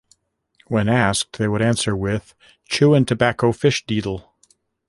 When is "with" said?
1.95-2.33